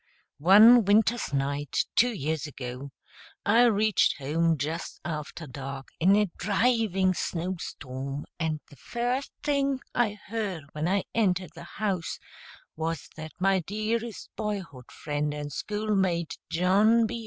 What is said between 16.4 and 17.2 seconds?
John B.